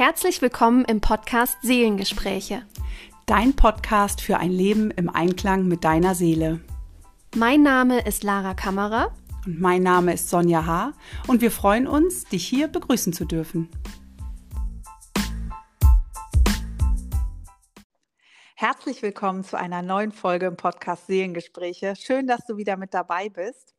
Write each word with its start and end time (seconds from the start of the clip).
Herzlich 0.00 0.40
willkommen 0.40 0.86
im 0.86 1.02
Podcast 1.02 1.58
Seelengespräche. 1.60 2.62
Dein 3.26 3.54
Podcast 3.54 4.22
für 4.22 4.38
ein 4.38 4.50
Leben 4.50 4.90
im 4.90 5.10
Einklang 5.10 5.68
mit 5.68 5.84
deiner 5.84 6.14
Seele. 6.14 6.60
Mein 7.36 7.62
Name 7.62 8.06
ist 8.06 8.22
Lara 8.22 8.54
Kammerer. 8.54 9.14
Und 9.44 9.60
mein 9.60 9.82
Name 9.82 10.14
ist 10.14 10.30
Sonja 10.30 10.64
H. 10.64 10.94
Und 11.26 11.42
wir 11.42 11.50
freuen 11.50 11.86
uns, 11.86 12.24
dich 12.24 12.46
hier 12.46 12.68
begrüßen 12.68 13.12
zu 13.12 13.26
dürfen. 13.26 13.68
Herzlich 18.54 19.02
willkommen 19.02 19.44
zu 19.44 19.58
einer 19.58 19.82
neuen 19.82 20.12
Folge 20.12 20.46
im 20.46 20.56
Podcast 20.56 21.08
Seelengespräche. 21.08 21.94
Schön, 21.94 22.26
dass 22.26 22.46
du 22.46 22.56
wieder 22.56 22.78
mit 22.78 22.94
dabei 22.94 23.28
bist. 23.28 23.74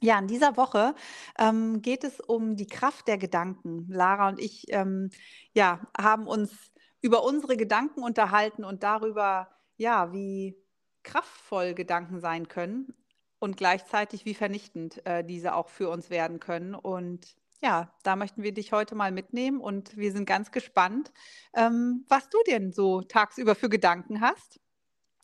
Ja, 0.00 0.18
in 0.18 0.26
dieser 0.26 0.56
Woche 0.56 0.94
ähm, 1.38 1.80
geht 1.80 2.04
es 2.04 2.20
um 2.20 2.56
die 2.56 2.66
Kraft 2.66 3.08
der 3.08 3.16
Gedanken. 3.18 3.86
Lara 3.88 4.28
und 4.28 4.38
ich 4.38 4.66
ähm, 4.68 5.10
ja, 5.52 5.80
haben 5.98 6.26
uns 6.26 6.52
über 7.00 7.24
unsere 7.24 7.56
Gedanken 7.56 8.02
unterhalten 8.02 8.64
und 8.64 8.82
darüber, 8.82 9.48
ja, 9.76 10.12
wie 10.12 10.56
kraftvoll 11.02 11.74
Gedanken 11.74 12.20
sein 12.20 12.48
können 12.48 12.94
und 13.38 13.56
gleichzeitig 13.56 14.24
wie 14.26 14.34
vernichtend 14.34 15.04
äh, 15.06 15.24
diese 15.24 15.54
auch 15.54 15.68
für 15.68 15.88
uns 15.88 16.10
werden 16.10 16.40
können. 16.40 16.74
Und 16.74 17.36
ja, 17.62 17.94
da 18.02 18.16
möchten 18.16 18.42
wir 18.42 18.52
dich 18.52 18.72
heute 18.72 18.94
mal 18.94 19.12
mitnehmen 19.12 19.60
und 19.60 19.96
wir 19.96 20.12
sind 20.12 20.26
ganz 20.26 20.50
gespannt, 20.50 21.10
ähm, 21.54 22.04
was 22.08 22.28
du 22.28 22.38
denn 22.46 22.72
so 22.72 23.00
tagsüber 23.00 23.54
für 23.54 23.70
Gedanken 23.70 24.20
hast 24.20 24.60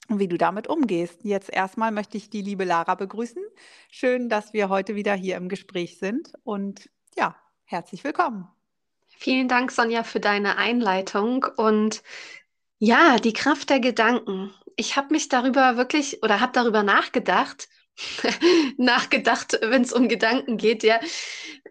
und 0.09 0.19
wie 0.19 0.29
du 0.29 0.37
damit 0.37 0.69
umgehst. 0.69 1.24
Jetzt 1.24 1.51
erstmal 1.51 1.91
möchte 1.91 2.16
ich 2.16 2.30
die 2.30 2.42
liebe 2.42 2.65
Lara 2.65 2.95
begrüßen. 2.95 3.42
Schön, 3.91 4.28
dass 4.28 4.52
wir 4.52 4.69
heute 4.69 4.95
wieder 4.95 5.15
hier 5.15 5.37
im 5.37 5.48
Gespräch 5.48 5.98
sind 5.98 6.33
und 6.45 6.91
ja, 7.16 7.37
herzlich 7.65 8.05
willkommen. 8.05 8.48
Vielen 9.09 9.48
Dank, 9.48 9.70
Sonja, 9.70 10.02
für 10.02 10.20
deine 10.20 10.56
Einleitung 10.56 11.47
und 11.56 12.03
ja, 12.78 13.17
die 13.19 13.33
Kraft 13.33 13.70
der 13.70 13.78
Gedanken. 13.78 14.53
Ich 14.77 14.97
habe 14.97 15.12
mich 15.12 15.28
darüber 15.28 15.77
wirklich 15.77 16.22
oder 16.22 16.41
habe 16.41 16.53
darüber 16.53 16.83
nachgedacht, 16.83 17.69
nachgedacht, 18.78 19.59
wenn 19.62 19.83
es 19.83 19.92
um 19.92 20.09
Gedanken 20.09 20.56
geht, 20.56 20.83
ja. 20.83 20.98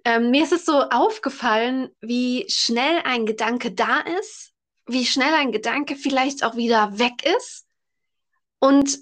Ähm, 0.05 0.31
mir 0.31 0.43
ist 0.43 0.53
es 0.53 0.65
so 0.65 0.81
aufgefallen, 0.81 1.89
wie 1.99 2.45
schnell 2.47 3.01
ein 3.03 3.25
Gedanke 3.25 3.71
da 3.71 3.99
ist, 3.99 4.53
wie 4.87 5.05
schnell 5.05 5.33
ein 5.33 5.51
Gedanke 5.51 5.95
vielleicht 5.95 6.43
auch 6.43 6.55
wieder 6.55 6.97
weg 6.97 7.25
ist 7.25 7.67
und 8.61 8.99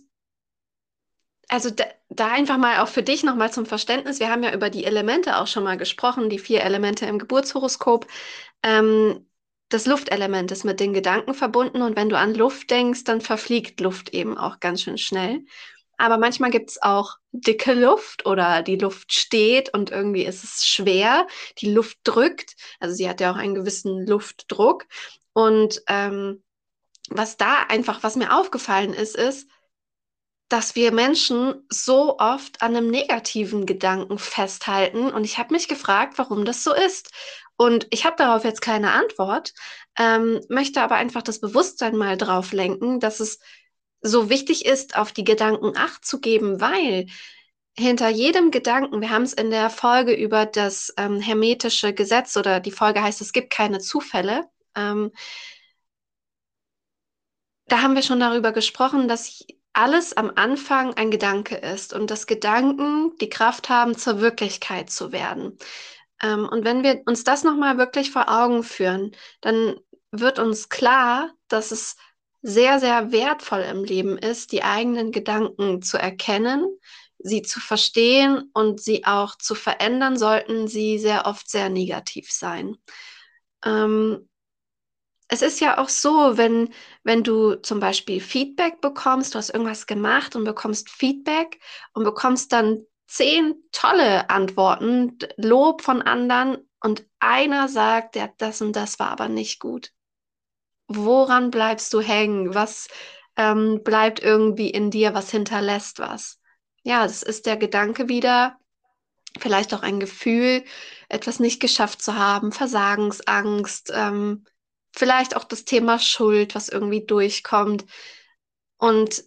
also 1.50 1.70
da, 1.70 1.86
da, 2.10 2.32
einfach 2.32 2.58
mal 2.58 2.80
auch 2.80 2.88
für 2.88 3.04
dich 3.04 3.24
nochmal 3.24 3.52
zum 3.52 3.66
Verständnis. 3.66 4.20
Wir 4.20 4.30
haben 4.30 4.44
ja 4.44 4.54
über 4.54 4.70
die 4.70 4.86
Elemente 4.86 5.38
auch 5.38 5.48
schon 5.48 5.64
mal 5.64 5.78
gesprochen, 5.78 6.30
die 6.30 6.40
vier 6.40 6.62
Elemente 6.62 7.06
im 7.06 7.20
Geburtshoroskop. 7.20 8.08
Ähm, 8.64 9.28
das 9.70 9.86
Luftelement 9.86 10.52
ist 10.52 10.64
mit 10.64 10.80
den 10.80 10.94
Gedanken 10.94 11.34
verbunden 11.34 11.82
und 11.82 11.96
wenn 11.96 12.10
du 12.10 12.18
an 12.18 12.34
Luft 12.34 12.72
denkst, 12.72 13.04
dann 13.04 13.22
verfliegt 13.22 13.80
Luft 13.82 14.10
eben 14.12 14.38
auch 14.38 14.60
ganz 14.60 14.82
schön 14.82 14.98
schnell. 14.98 15.44
Aber 15.98 16.18
manchmal 16.18 16.50
gibt 16.50 16.72
es 16.72 16.82
auch 16.82 17.18
dicke 17.32 17.74
Luft 17.74 18.26
oder 18.26 18.64
die 18.64 18.78
Luft 18.78 19.14
steht 19.14 19.74
und 19.74 19.92
irgendwie 19.92 20.24
ist 20.24 20.44
es 20.44 20.66
schwer. 20.66 21.28
Die 21.60 21.72
Luft 21.72 21.98
drückt. 22.06 22.56
Also 22.80 22.96
sie 22.96 23.10
hat 23.10 23.20
ja 23.20 23.32
auch 23.32 23.36
einen 23.36 23.54
gewissen 23.54 24.08
Luftdruck. 24.08 24.86
Und 25.34 25.82
ähm, 25.88 26.42
was 27.10 27.38
da 27.38 27.64
einfach, 27.68 28.04
was 28.04 28.16
mir 28.16 28.36
aufgefallen 28.36 28.94
ist, 28.94 29.16
ist, 29.16 29.48
dass 30.50 30.76
wir 30.76 30.92
Menschen 30.92 31.64
so 31.70 32.18
oft 32.18 32.62
an 32.62 32.76
einem 32.76 32.90
negativen 32.90 33.66
Gedanken 33.66 34.18
festhalten. 34.18 35.12
Und 35.12 35.24
ich 35.24 35.38
habe 35.38 35.54
mich 35.54 35.68
gefragt, 35.68 36.18
warum 36.18 36.44
das 36.44 36.64
so 36.64 36.74
ist. 36.74 37.12
Und 37.56 37.88
ich 37.92 38.06
habe 38.06 38.16
darauf 38.16 38.44
jetzt 38.44 38.62
keine 38.62 38.92
Antwort, 38.94 39.54
ähm, 39.98 40.42
möchte 40.50 40.82
aber 40.82 40.96
einfach 40.96 41.22
das 41.22 41.40
Bewusstsein 41.40 41.96
mal 41.96 42.18
drauf 42.18 42.52
lenken, 42.52 43.00
dass 43.00 43.20
es 43.20 43.40
so 44.02 44.30
wichtig 44.30 44.66
ist, 44.66 44.96
auf 44.98 45.12
die 45.12 45.26
Gedanken 45.26 45.76
acht 45.76 46.06
zu 46.06 46.20
geben, 46.20 46.62
weil 46.62 47.08
hinter 47.78 48.10
jedem 48.10 48.52
Gedanken, 48.52 49.02
wir 49.02 49.10
haben 49.10 49.24
es 49.24 49.34
in 49.34 49.52
der 49.52 49.70
Folge 49.70 50.14
über 50.14 50.46
das 50.46 50.94
ähm, 50.98 51.20
hermetische 51.20 51.94
Gesetz 51.94 52.36
oder 52.38 52.60
die 52.60 52.72
Folge 52.72 53.04
heißt, 53.04 53.22
es 53.22 53.34
gibt 53.34 53.52
keine 53.52 53.80
Zufälle. 53.80 54.46
Ähm, 54.76 55.12
da 57.70 57.82
haben 57.82 57.96
wir 57.96 58.02
schon 58.02 58.20
darüber 58.20 58.52
gesprochen, 58.52 59.08
dass 59.08 59.46
alles 59.74 60.18
am 60.18 60.32
Anfang 60.36 60.96
ein 60.96 61.12
Gedanke 61.12 61.56
ist 61.56 61.94
und 61.94 62.12
dass 62.12 62.28
Gedanken 62.28 63.16
die 63.22 63.30
Kraft 63.30 63.70
haben, 63.70 63.98
zur 63.98 64.20
Wirklichkeit 64.20 64.90
zu 64.90 65.12
werden. 65.12 65.58
Ähm, 66.22 66.48
und 66.50 66.66
wenn 66.66 66.84
wir 66.84 67.02
uns 67.06 67.24
das 67.24 67.44
nochmal 67.44 67.78
wirklich 67.78 68.12
vor 68.12 68.30
Augen 68.30 68.64
führen, 68.64 69.16
dann 69.42 69.80
wird 70.12 70.40
uns 70.40 70.70
klar, 70.70 71.32
dass 71.48 71.72
es 71.72 71.96
sehr, 72.42 72.80
sehr 72.80 73.12
wertvoll 73.12 73.62
im 73.62 73.84
Leben 73.84 74.18
ist, 74.18 74.52
die 74.52 74.64
eigenen 74.64 75.12
Gedanken 75.12 75.82
zu 75.82 75.98
erkennen, 75.98 76.66
sie 77.20 77.42
zu 77.42 77.60
verstehen 77.60 78.50
und 78.54 78.82
sie 78.82 79.06
auch 79.06 79.38
zu 79.38 79.56
verändern, 79.56 80.18
sollten 80.18 80.68
sie 80.68 81.00
sehr 81.00 81.26
oft 81.26 81.50
sehr 81.50 81.70
negativ 81.70 82.32
sein. 82.32 82.78
Ähm, 83.64 84.30
es 85.30 85.44
ist 85.44 85.62
ja 85.62 85.78
auch 85.78 85.90
so, 85.90 86.38
wenn, 86.38 86.74
wenn 87.04 87.24
du 87.24 87.56
zum 87.56 87.80
Beispiel 87.80 88.20
Feedback 88.20 88.82
bekommst, 88.82 89.34
du 89.34 89.38
hast 89.38 89.52
irgendwas 89.52 89.86
gemacht 89.86 90.36
und 90.36 90.44
bekommst 90.44 90.90
Feedback 90.90 91.60
und 91.94 92.04
bekommst 92.04 92.52
dann 92.52 92.84
zehn 93.08 93.56
tolle 93.72 94.30
Antworten, 94.32 95.20
Lob 95.38 95.84
von 95.84 96.02
anderen 96.02 96.58
und 96.82 97.06
einer 97.20 97.68
sagt, 97.70 98.16
ja, 98.16 98.30
das 98.38 98.62
und 98.62 98.76
das 98.76 98.98
war 98.98 99.12
aber 99.12 99.30
nicht 99.30 99.60
gut. 99.60 99.92
Woran 100.88 101.52
bleibst 101.52 101.94
du 101.94 102.02
hängen? 102.02 102.56
Was 102.56 102.88
ähm, 103.36 103.84
bleibt 103.84 104.22
irgendwie 104.22 104.72
in 104.72 104.90
dir? 104.90 105.14
Was 105.14 105.30
hinterlässt 105.30 106.00
was? 106.00 106.40
Ja, 106.82 107.04
das 107.04 107.22
ist 107.22 107.46
der 107.46 107.58
Gedanke 107.58 108.10
wieder, 108.10 108.58
vielleicht 109.38 109.76
auch 109.76 109.84
ein 109.84 110.00
Gefühl, 110.00 110.64
etwas 111.08 111.40
nicht 111.40 111.60
geschafft 111.60 112.02
zu 112.02 112.16
haben, 112.16 112.52
Versagensangst, 112.52 113.92
ähm, 113.94 114.46
vielleicht 114.96 115.36
auch 115.36 115.44
das 115.44 115.66
Thema 115.66 116.00
Schuld, 116.00 116.56
was 116.56 116.70
irgendwie 116.70 117.06
durchkommt. 117.06 117.86
Und 118.78 119.24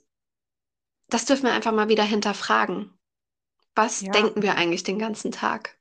das 1.09 1.25
dürfen 1.25 1.45
wir 1.45 1.53
einfach 1.53 1.73
mal 1.73 1.89
wieder 1.89 2.05
hinterfragen. 2.05 2.93
Was 3.75 4.01
ja. 4.01 4.13
denken 4.13 4.43
wir 4.43 4.57
eigentlich 4.57 4.83
den 4.83 4.99
ganzen 4.99 5.33
Tag? 5.33 5.79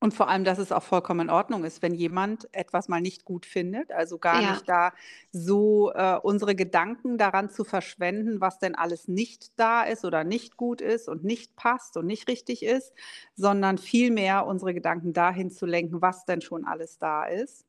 Und 0.00 0.14
vor 0.14 0.28
allem, 0.28 0.44
dass 0.44 0.58
es 0.58 0.70
auch 0.70 0.84
vollkommen 0.84 1.22
in 1.22 1.30
Ordnung 1.30 1.64
ist, 1.64 1.82
wenn 1.82 1.92
jemand 1.92 2.48
etwas 2.54 2.88
mal 2.88 3.00
nicht 3.00 3.24
gut 3.24 3.44
findet, 3.44 3.90
also 3.90 4.18
gar 4.18 4.40
ja. 4.40 4.52
nicht 4.52 4.68
da 4.68 4.92
so 5.32 5.90
äh, 5.92 6.18
unsere 6.22 6.54
Gedanken 6.54 7.18
daran 7.18 7.50
zu 7.50 7.64
verschwenden, 7.64 8.40
was 8.40 8.60
denn 8.60 8.76
alles 8.76 9.08
nicht 9.08 9.58
da 9.58 9.82
ist 9.82 10.04
oder 10.04 10.22
nicht 10.22 10.56
gut 10.56 10.80
ist 10.80 11.08
und 11.08 11.24
nicht 11.24 11.56
passt 11.56 11.96
und 11.96 12.06
nicht 12.06 12.28
richtig 12.28 12.62
ist, 12.62 12.92
sondern 13.34 13.76
vielmehr 13.76 14.46
unsere 14.46 14.72
Gedanken 14.72 15.12
dahin 15.12 15.50
zu 15.50 15.66
lenken, 15.66 16.00
was 16.00 16.24
denn 16.24 16.42
schon 16.42 16.64
alles 16.64 16.98
da 16.98 17.24
ist. 17.24 17.67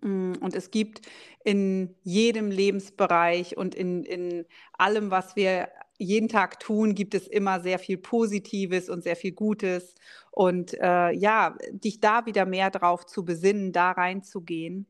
Mm, 0.00 0.34
und 0.40 0.54
es 0.54 0.70
gibt 0.70 1.02
in 1.44 1.94
jedem 2.02 2.50
Lebensbereich 2.50 3.56
und 3.56 3.74
in, 3.74 4.04
in 4.04 4.46
allem, 4.72 5.10
was 5.10 5.36
wir 5.36 5.68
jeden 5.98 6.28
Tag 6.28 6.58
tun, 6.60 6.94
gibt 6.94 7.14
es 7.14 7.26
immer 7.28 7.60
sehr 7.60 7.78
viel 7.78 7.98
Positives 7.98 8.88
und 8.88 9.02
sehr 9.02 9.16
viel 9.16 9.32
Gutes. 9.32 9.94
Und 10.30 10.74
äh, 10.80 11.12
ja, 11.12 11.56
dich 11.70 12.00
da 12.00 12.26
wieder 12.26 12.46
mehr 12.46 12.70
drauf 12.70 13.06
zu 13.06 13.24
besinnen, 13.24 13.72
da 13.72 13.92
reinzugehen. 13.92 14.86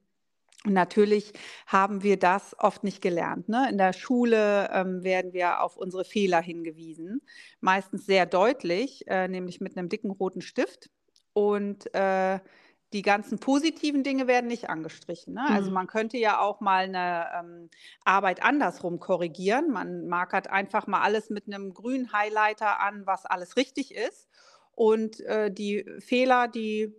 Und 0.64 0.74
natürlich 0.74 1.32
haben 1.66 2.02
wir 2.02 2.19
das 2.19 2.56
oft 2.58 2.84
nicht 2.84 3.02
gelernt. 3.02 3.48
Ne? 3.48 3.69
In 3.70 3.78
der 3.78 3.92
Schule 3.92 4.70
ähm, 4.72 5.02
werden 5.02 5.32
wir 5.32 5.62
auf 5.62 5.76
unsere 5.76 6.04
Fehler 6.04 6.40
hingewiesen, 6.40 7.20
meistens 7.60 8.06
sehr 8.06 8.26
deutlich, 8.26 9.04
äh, 9.08 9.26
nämlich 9.26 9.60
mit 9.60 9.76
einem 9.76 9.88
dicken 9.88 10.10
roten 10.10 10.40
Stift. 10.40 10.88
Und 11.32 11.92
äh, 11.94 12.38
die 12.92 13.03
ganzen 13.03 13.38
positiven 13.38 14.02
Dinge 14.02 14.26
werden 14.26 14.46
nicht 14.46 14.69
angestrichen. 14.69 15.34
Ne? 15.34 15.44
Also 15.49 15.70
mhm. 15.70 15.75
man 15.75 15.87
könnte 15.87 16.19
ja 16.19 16.40
auch 16.40 16.61
mal 16.61 16.84
eine 16.84 17.26
ähm, 17.38 17.70
Arbeit 18.05 18.43
andersrum 18.43 19.00
korrigieren. 19.00 19.70
Man 19.70 20.08
markert 20.08 20.49
einfach 20.49 20.87
mal 20.87 21.00
alles 21.00 21.31
mit 21.31 21.46
einem 21.46 21.72
grünen 21.75 22.12
Highlighter 22.12 22.81
an, 22.81 23.06
was 23.06 23.26
alles 23.26 23.56
richtig 23.56 23.94
ist. 23.94 24.28
Und 24.72 25.20
äh, 25.20 25.50
die 25.50 25.84
Fehler, 26.00 26.49
die 26.49 26.94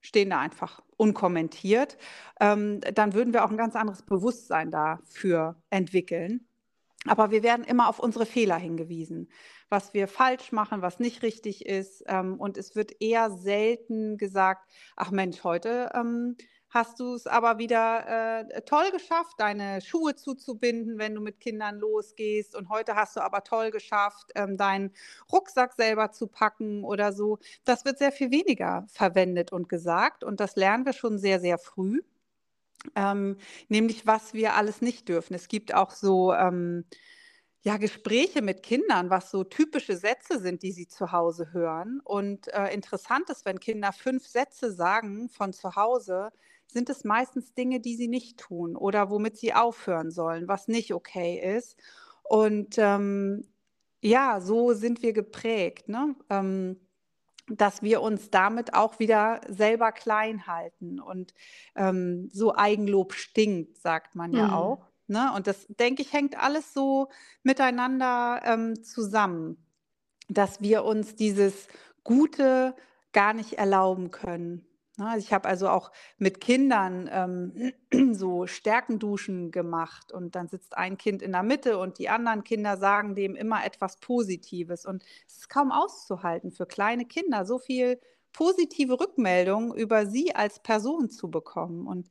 stehen 0.00 0.30
da 0.30 0.40
einfach 0.40 0.80
unkommentiert. 0.96 1.96
Ähm, 2.40 2.80
dann 2.94 3.14
würden 3.14 3.32
wir 3.32 3.44
auch 3.44 3.50
ein 3.50 3.56
ganz 3.56 3.76
anderes 3.76 4.02
Bewusstsein 4.02 4.70
dafür 4.70 5.56
entwickeln. 5.70 6.48
Aber 7.06 7.30
wir 7.32 7.42
werden 7.42 7.64
immer 7.64 7.88
auf 7.88 7.98
unsere 7.98 8.26
Fehler 8.26 8.56
hingewiesen, 8.56 9.28
was 9.68 9.92
wir 9.92 10.06
falsch 10.06 10.52
machen, 10.52 10.82
was 10.82 11.00
nicht 11.00 11.22
richtig 11.22 11.66
ist. 11.66 12.04
Ähm, 12.06 12.38
und 12.38 12.56
es 12.56 12.76
wird 12.76 12.92
eher 13.00 13.30
selten 13.30 14.18
gesagt, 14.18 14.70
ach 14.96 15.10
Mensch, 15.10 15.42
heute 15.42 15.90
ähm, 15.94 16.36
hast 16.70 17.00
du 17.00 17.14
es 17.14 17.26
aber 17.26 17.58
wieder 17.58 18.46
äh, 18.48 18.62
toll 18.62 18.90
geschafft, 18.92 19.34
deine 19.38 19.80
Schuhe 19.80 20.14
zuzubinden, 20.14 20.98
wenn 20.98 21.14
du 21.14 21.20
mit 21.20 21.40
Kindern 21.40 21.76
losgehst. 21.78 22.54
Und 22.56 22.68
heute 22.68 22.94
hast 22.94 23.16
du 23.16 23.20
aber 23.20 23.42
toll 23.42 23.70
geschafft, 23.72 24.30
ähm, 24.36 24.56
deinen 24.56 24.92
Rucksack 25.30 25.74
selber 25.74 26.12
zu 26.12 26.28
packen 26.28 26.84
oder 26.84 27.12
so. 27.12 27.38
Das 27.64 27.84
wird 27.84 27.98
sehr 27.98 28.12
viel 28.12 28.30
weniger 28.30 28.86
verwendet 28.88 29.52
und 29.52 29.68
gesagt. 29.68 30.22
Und 30.24 30.40
das 30.40 30.56
lernen 30.56 30.86
wir 30.86 30.92
schon 30.92 31.18
sehr, 31.18 31.40
sehr 31.40 31.58
früh. 31.58 32.00
Ähm, 32.96 33.36
nämlich 33.68 34.06
was 34.06 34.34
wir 34.34 34.54
alles 34.54 34.82
nicht 34.82 35.08
dürfen. 35.08 35.34
Es 35.34 35.48
gibt 35.48 35.74
auch 35.74 35.90
so 35.92 36.32
ähm, 36.32 36.84
ja, 37.62 37.76
Gespräche 37.76 38.42
mit 38.42 38.62
Kindern, 38.62 39.08
was 39.10 39.30
so 39.30 39.44
typische 39.44 39.96
Sätze 39.96 40.40
sind, 40.40 40.62
die 40.62 40.72
sie 40.72 40.88
zu 40.88 41.12
Hause 41.12 41.52
hören. 41.52 42.00
Und 42.04 42.48
äh, 42.48 42.74
interessant 42.74 43.30
ist, 43.30 43.44
wenn 43.44 43.60
Kinder 43.60 43.92
fünf 43.92 44.26
Sätze 44.26 44.72
sagen 44.72 45.28
von 45.28 45.52
zu 45.52 45.76
Hause, 45.76 46.30
sind 46.66 46.90
es 46.90 47.04
meistens 47.04 47.54
Dinge, 47.54 47.80
die 47.80 47.96
sie 47.96 48.08
nicht 48.08 48.38
tun 48.38 48.76
oder 48.76 49.10
womit 49.10 49.36
sie 49.36 49.54
aufhören 49.54 50.10
sollen, 50.10 50.48
was 50.48 50.68
nicht 50.68 50.92
okay 50.92 51.56
ist. 51.56 51.76
Und 52.24 52.76
ähm, 52.78 53.46
ja, 54.02 54.40
so 54.40 54.72
sind 54.72 55.02
wir 55.02 55.12
geprägt, 55.12 55.88
ne? 55.88 56.16
Ähm, 56.30 56.80
dass 57.48 57.82
wir 57.82 58.02
uns 58.02 58.30
damit 58.30 58.74
auch 58.74 58.98
wieder 58.98 59.40
selber 59.48 59.92
klein 59.92 60.46
halten. 60.46 61.00
Und 61.00 61.34
ähm, 61.74 62.28
so 62.32 62.54
Eigenlob 62.54 63.14
stinkt, 63.14 63.78
sagt 63.78 64.14
man 64.14 64.32
ja 64.32 64.48
mhm. 64.48 64.54
auch. 64.54 64.88
Ne? 65.08 65.32
Und 65.34 65.46
das, 65.46 65.66
denke 65.68 66.02
ich, 66.02 66.12
hängt 66.12 66.38
alles 66.38 66.72
so 66.72 67.08
miteinander 67.42 68.40
ähm, 68.44 68.82
zusammen, 68.82 69.56
dass 70.28 70.60
wir 70.60 70.84
uns 70.84 71.16
dieses 71.16 71.68
Gute 72.04 72.74
gar 73.12 73.34
nicht 73.34 73.54
erlauben 73.54 74.10
können. 74.10 74.66
Ne? 74.98 75.16
Ich 75.18 75.32
habe 75.32 75.48
also 75.48 75.68
auch 75.68 75.90
mit 76.18 76.40
Kindern 76.40 77.08
ähm, 77.12 77.72
so 78.14 78.46
Stärkenduschen 78.46 79.50
gemacht 79.50 80.12
und 80.12 80.34
dann 80.34 80.48
sitzt 80.48 80.76
ein 80.76 80.98
Kind 80.98 81.22
in 81.22 81.32
der 81.32 81.42
Mitte 81.42 81.78
und 81.78 81.98
die 81.98 82.08
anderen 82.08 82.44
Kinder 82.44 82.76
sagen 82.76 83.14
dem 83.14 83.34
immer 83.34 83.64
etwas 83.64 83.96
Positives 83.98 84.84
und 84.86 85.04
es 85.26 85.38
ist 85.38 85.48
kaum 85.48 85.72
auszuhalten 85.72 86.52
für 86.52 86.66
kleine 86.66 87.06
Kinder, 87.06 87.46
so 87.46 87.58
viel 87.58 88.00
positive 88.32 88.98
Rückmeldungen 88.98 89.74
über 89.74 90.06
sie 90.06 90.34
als 90.34 90.60
Person 90.60 91.10
zu 91.10 91.30
bekommen 91.30 91.86
und 91.86 92.08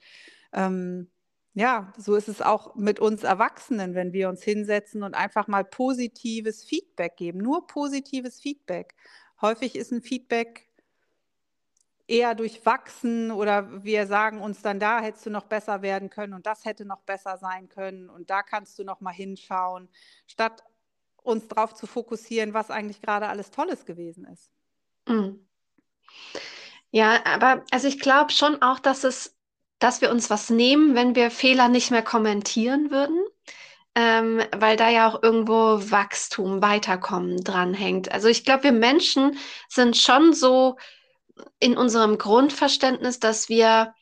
ähm, 0.54 1.10
ja, 1.54 1.92
so 1.98 2.16
ist 2.16 2.30
es 2.30 2.42
auch 2.42 2.76
mit 2.76 3.00
uns 3.02 3.24
Erwachsenen, 3.24 3.94
wenn 3.94 4.14
wir 4.14 4.30
uns 4.30 4.42
hinsetzen 4.42 5.04
und 5.04 5.16
einfach 5.16 5.48
mal 5.48 5.66
positives 5.66 6.64
Feedback 6.64 7.18
geben, 7.18 7.40
nur 7.40 7.68
positives 7.68 8.40
Feedback. 8.40 8.96
Häufig 9.42 9.76
ist 9.76 9.92
ein 9.92 10.02
Feedback 10.02 10.71
eher 12.12 12.36
durchwachsen 12.36 13.32
oder 13.32 13.84
wir 13.84 14.06
sagen 14.06 14.42
uns 14.42 14.62
dann, 14.62 14.80
da 14.80 15.00
hättest 15.00 15.26
du 15.26 15.30
noch 15.30 15.46
besser 15.46 15.82
werden 15.82 16.10
können 16.10 16.34
und 16.34 16.46
das 16.46 16.66
hätte 16.66 16.84
noch 16.84 17.02
besser 17.02 17.38
sein 17.38 17.70
können 17.70 18.10
und 18.10 18.30
da 18.30 18.44
kannst 18.44 18.78
du 18.78 18.84
noch 18.84 19.00
mal 19.00 19.14
hinschauen, 19.14 19.88
statt 20.28 20.62
uns 21.24 21.48
darauf 21.48 21.74
zu 21.74 21.88
fokussieren, 21.88 22.54
was 22.54 22.70
eigentlich 22.70 23.02
gerade 23.02 23.30
alles 23.30 23.50
Tolles 23.50 23.86
gewesen 23.86 24.26
ist. 24.26 24.52
Mhm. 25.08 25.48
Ja, 26.92 27.24
aber 27.26 27.64
also 27.72 27.88
ich 27.88 28.00
glaube 28.00 28.32
schon 28.34 28.62
auch, 28.62 28.80
dass 28.80 29.06
es, 29.06 29.38
dass 29.80 30.02
wir 30.02 30.12
uns 30.12 30.30
was 30.30 30.50
nehmen, 30.50 30.96
wenn 30.96 31.16
wir 31.16 31.32
Fehler 31.32 31.70
nicht 31.70 31.92
mehr 31.92 32.04
kommentieren 32.04 32.92
würden. 32.92 33.24
Ähm, 33.94 34.42
weil 34.56 34.78
da 34.78 34.90
ja 34.90 35.10
auch 35.10 35.22
irgendwo 35.22 35.92
Wachstum, 35.92 36.62
Weiterkommen 36.62 37.44
dranhängt. 37.44 38.10
Also 38.10 38.30
ich 38.30 38.46
glaube, 38.46 38.64
wir 38.64 38.72
Menschen 38.72 39.38
sind 39.68 39.98
schon 39.98 40.32
so 40.32 40.78
in 41.60 41.78
unserem 41.78 42.18
Grundverständnis, 42.18 43.20
dass 43.20 43.50
wir 43.50 43.94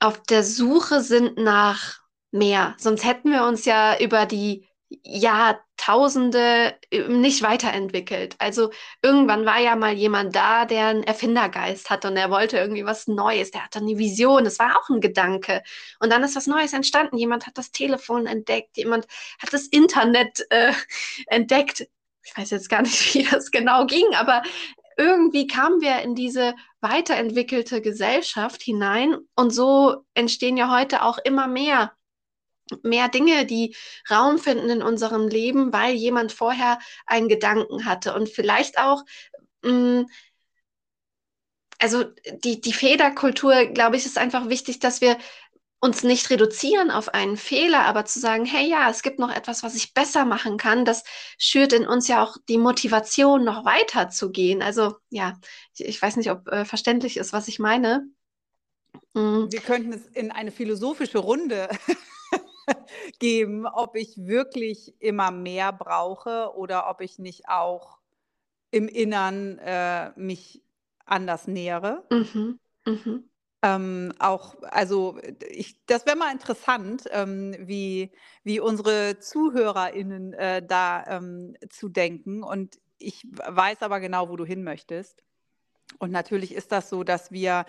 auf 0.00 0.22
der 0.22 0.44
Suche 0.44 1.00
sind 1.00 1.38
nach 1.38 2.00
mehr. 2.30 2.74
Sonst 2.78 3.04
hätten 3.04 3.30
wir 3.30 3.44
uns 3.44 3.64
ja 3.64 3.98
über 3.98 4.26
die 4.26 4.66
Jahrtausende 5.02 6.74
äh, 6.90 7.08
nicht 7.08 7.42
weiterentwickelt. 7.42 8.36
Also 8.38 8.70
irgendwann 9.02 9.46
war 9.46 9.58
ja 9.58 9.76
mal 9.76 9.94
jemand 9.94 10.34
da, 10.36 10.66
der 10.66 10.88
einen 10.88 11.02
Erfindergeist 11.02 11.90
hat 11.90 12.04
und 12.04 12.16
er 12.16 12.30
wollte 12.30 12.58
irgendwie 12.58 12.84
was 12.84 13.06
Neues. 13.06 13.50
Der 13.50 13.64
hatte 13.64 13.80
eine 13.80 13.98
Vision, 13.98 14.44
das 14.44 14.58
war 14.58 14.78
auch 14.78 14.88
ein 14.90 15.00
Gedanke. 15.00 15.62
Und 16.00 16.12
dann 16.12 16.22
ist 16.22 16.36
was 16.36 16.46
Neues 16.46 16.72
entstanden. 16.72 17.16
Jemand 17.16 17.46
hat 17.46 17.58
das 17.58 17.72
Telefon 17.72 18.26
entdeckt, 18.26 18.76
jemand 18.76 19.06
hat 19.40 19.52
das 19.52 19.66
Internet 19.66 20.46
äh, 20.50 20.72
entdeckt. 21.26 21.88
Ich 22.22 22.36
weiß 22.36 22.50
jetzt 22.50 22.68
gar 22.68 22.82
nicht, 22.82 23.14
wie 23.14 23.24
das 23.24 23.50
genau 23.50 23.86
ging, 23.86 24.14
aber 24.14 24.42
irgendwie 24.96 25.46
kamen 25.46 25.80
wir 25.80 26.00
in 26.02 26.14
diese 26.14 26.54
weiterentwickelte 26.80 27.80
Gesellschaft 27.80 28.62
hinein 28.62 29.16
und 29.34 29.50
so 29.50 30.04
entstehen 30.14 30.56
ja 30.56 30.70
heute 30.74 31.02
auch 31.02 31.18
immer 31.18 31.46
mehr 31.46 31.92
mehr 32.82 33.08
Dinge, 33.08 33.46
die 33.46 33.76
Raum 34.10 34.38
finden 34.38 34.70
in 34.70 34.82
unserem 34.82 35.28
Leben, 35.28 35.72
weil 35.72 35.94
jemand 35.94 36.32
vorher 36.32 36.78
einen 37.06 37.28
Gedanken 37.28 37.84
hatte. 37.84 38.14
Und 38.14 38.30
vielleicht 38.30 38.78
auch 38.78 39.04
mh, 39.62 40.00
mm, 40.00 40.06
also 41.78 42.04
die, 42.44 42.60
die 42.60 42.72
Federkultur, 42.72 43.66
glaube 43.66 43.96
ich, 43.96 44.06
ist 44.06 44.16
einfach 44.16 44.48
wichtig, 44.48 44.78
dass 44.78 45.00
wir 45.00 45.18
uns 45.84 46.02
nicht 46.02 46.30
reduzieren 46.30 46.90
auf 46.90 47.12
einen 47.12 47.36
Fehler, 47.36 47.84
aber 47.84 48.06
zu 48.06 48.18
sagen, 48.18 48.46
hey 48.46 48.66
ja, 48.66 48.88
es 48.88 49.02
gibt 49.02 49.18
noch 49.18 49.30
etwas, 49.30 49.62
was 49.62 49.74
ich 49.74 49.92
besser 49.92 50.24
machen 50.24 50.56
kann, 50.56 50.86
das 50.86 51.04
schürt 51.36 51.74
in 51.74 51.86
uns 51.86 52.08
ja 52.08 52.24
auch 52.24 52.38
die 52.48 52.56
Motivation, 52.56 53.44
noch 53.44 53.66
weiter 53.66 54.08
zu 54.08 54.30
gehen. 54.30 54.62
Also 54.62 54.96
ja, 55.10 55.34
ich, 55.74 55.84
ich 55.84 56.00
weiß 56.00 56.16
nicht, 56.16 56.30
ob 56.30 56.48
äh, 56.48 56.64
verständlich 56.64 57.18
ist, 57.18 57.34
was 57.34 57.48
ich 57.48 57.58
meine. 57.58 58.08
Mhm. 59.12 59.52
Wir 59.52 59.60
könnten 59.60 59.92
es 59.92 60.06
in 60.06 60.30
eine 60.30 60.52
philosophische 60.52 61.18
Runde 61.18 61.68
geben, 63.18 63.66
ob 63.66 63.94
ich 63.94 64.16
wirklich 64.16 64.94
immer 65.00 65.30
mehr 65.32 65.70
brauche 65.70 66.54
oder 66.56 66.88
ob 66.88 67.02
ich 67.02 67.18
nicht 67.18 67.50
auch 67.50 67.98
im 68.70 68.88
Innern 68.88 69.58
äh, 69.58 70.18
mich 70.18 70.62
anders 71.04 71.46
nähere. 71.46 72.04
Mhm. 72.10 72.58
Mhm. 72.86 73.28
Ähm, 73.64 74.12
auch, 74.18 74.56
also 74.60 75.18
ich, 75.48 75.86
das 75.86 76.04
wäre 76.04 76.16
mal 76.16 76.30
interessant, 76.30 77.04
ähm, 77.10 77.56
wie, 77.58 78.12
wie 78.42 78.60
unsere 78.60 79.18
ZuhörerInnen 79.20 80.34
äh, 80.34 80.62
da 80.62 81.02
ähm, 81.06 81.56
zu 81.70 81.88
denken. 81.88 82.42
Und 82.42 82.78
ich 82.98 83.26
weiß 83.32 83.80
aber 83.80 84.00
genau, 84.00 84.28
wo 84.28 84.36
du 84.36 84.44
hin 84.44 84.64
möchtest. 84.64 85.22
Und 85.98 86.10
natürlich 86.10 86.54
ist 86.54 86.72
das 86.72 86.90
so, 86.90 87.04
dass 87.04 87.32
wir, 87.32 87.64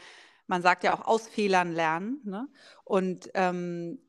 man 0.47 0.61
sagt 0.61 0.83
ja 0.83 0.93
auch 0.93 1.07
aus 1.07 1.29
Fehlern 1.29 1.71
lernen. 1.71 2.19
Ne? 2.25 2.49
Und 2.83 3.31
ähm, 3.33 3.99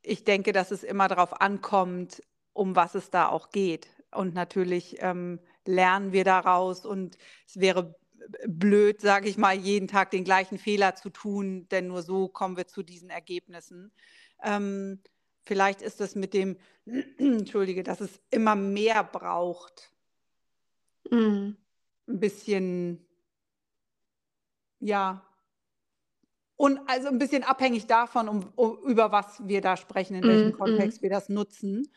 ich 0.00 0.24
denke, 0.24 0.52
dass 0.52 0.70
es 0.70 0.82
immer 0.82 1.08
darauf 1.08 1.42
ankommt, 1.42 2.22
um 2.54 2.74
was 2.74 2.94
es 2.94 3.10
da 3.10 3.28
auch 3.28 3.50
geht. 3.50 3.88
Und 4.12 4.32
natürlich 4.32 4.96
ähm, 5.00 5.40
lernen 5.66 6.12
wir 6.12 6.24
daraus 6.24 6.86
und 6.86 7.18
es 7.46 7.60
wäre 7.60 7.94
blöd, 8.46 9.00
sage 9.00 9.28
ich 9.28 9.36
mal, 9.36 9.54
jeden 9.54 9.88
Tag 9.88 10.10
den 10.10 10.24
gleichen 10.24 10.58
Fehler 10.58 10.94
zu 10.94 11.10
tun, 11.10 11.68
denn 11.70 11.88
nur 11.88 12.02
so 12.02 12.28
kommen 12.28 12.56
wir 12.56 12.66
zu 12.66 12.82
diesen 12.82 13.10
Ergebnissen. 13.10 13.92
Ähm, 14.42 15.00
vielleicht 15.42 15.82
ist 15.82 16.00
es 16.00 16.14
mit 16.14 16.34
dem, 16.34 16.56
entschuldige, 17.18 17.82
dass 17.82 18.00
es 18.00 18.20
immer 18.30 18.54
mehr 18.54 19.04
braucht, 19.04 19.90
mm. 21.10 21.50
ein 22.08 22.20
bisschen, 22.20 23.06
ja, 24.80 25.22
und 26.56 26.80
also 26.86 27.08
ein 27.08 27.18
bisschen 27.18 27.42
abhängig 27.42 27.86
davon, 27.86 28.28
um, 28.28 28.52
um, 28.56 28.78
über 28.84 29.12
was 29.12 29.46
wir 29.46 29.60
da 29.60 29.76
sprechen, 29.76 30.14
in 30.14 30.24
welchem 30.24 30.50
mm, 30.50 30.58
Kontext 30.58 31.00
mm. 31.00 31.02
wir 31.02 31.10
das 31.10 31.28
nutzen. 31.28 31.92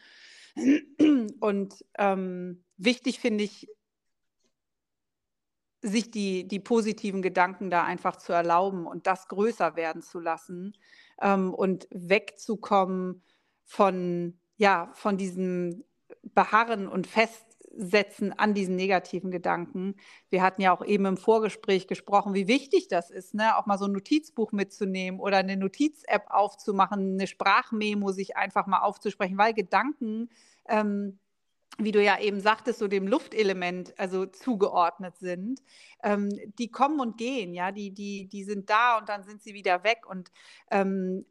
Und 1.40 1.86
ähm, 1.98 2.64
wichtig 2.76 3.20
finde 3.20 3.46
ich, 3.46 3.70
sich 5.82 6.12
die, 6.12 6.48
die 6.48 6.60
positiven 6.60 7.22
Gedanken 7.22 7.70
da 7.70 7.84
einfach 7.84 8.18
zu 8.18 8.34
erlauben 8.34 8.86
und 8.86 9.08
das 9.08 9.28
größer 9.28 9.76
werden 9.76 10.02
zu 10.02 10.20
lassen 10.20 10.74
ähm, 11.22 11.54
und 11.54 11.88
wegzukommen 11.92 13.22
von, 13.66 14.38
ja, 14.58 14.90
von 14.94 15.18
diesem 15.18 15.84
Beharren 16.24 16.88
und 16.88 17.08
Festsetzen 17.08 18.38
an 18.38 18.54
diesen 18.54 18.76
negativen 18.76 19.32
Gedanken. 19.32 19.96
Wir 20.30 20.42
hatten 20.42 20.62
ja 20.62 20.76
auch 20.76 20.84
eben 20.84 21.06
im 21.06 21.18
Vorgespräch 21.18 21.88
gesprochen, 21.88 22.34
wie 22.34 22.48
wichtig 22.48 22.88
das 22.90 23.10
ist, 23.10 23.34
ne? 23.34 23.58
auch 23.58 23.66
mal 23.66 23.78
so 23.78 23.86
ein 23.86 23.94
Notizbuch 23.94 24.52
mitzunehmen 24.52 25.20
oder 25.20 25.38
eine 25.38 25.56
Notiz-App 25.56 26.26
aufzumachen, 26.30 27.14
eine 27.14 27.28
Sprachmemo 27.28 28.12
sich 28.12 28.36
einfach 28.36 28.68
mal 28.68 28.80
aufzusprechen, 28.80 29.38
weil 29.38 29.54
Gedanken 29.54 30.30
ähm, 30.68 31.20
wie 31.80 31.92
du 31.92 32.04
ja 32.04 32.20
eben 32.20 32.42
sagtest, 32.42 32.80
so 32.80 32.88
dem 32.88 33.08
Luftelement 33.08 33.98
also 33.98 34.26
zugeordnet 34.26 35.18
sind, 35.18 35.62
ähm, 36.04 36.30
die 36.58 36.70
kommen 36.70 37.00
und 37.00 37.18
gehen, 37.18 37.54
ja, 37.54 37.72
die, 37.72 37.92
die, 37.92 38.28
die 38.28 38.44
sind 38.44 38.70
da 38.70 38.98
und 38.98 39.10
dann 39.10 39.24
sind 39.24 39.42
sie 39.42 39.54
wieder 39.54 39.84
weg 39.84 40.06
und 40.08 40.32
ähm, 40.72 41.26